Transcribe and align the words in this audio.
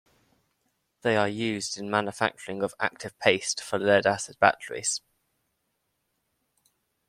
They 1.03 1.15
are 1.15 1.29
used 1.29 1.77
in 1.77 1.91
manufacturing 1.91 2.63
of 2.63 2.73
active 2.79 3.19
paste 3.19 3.61
for 3.61 3.77
lead 3.77 4.07
acid 4.07 4.39
batteries. 4.39 4.99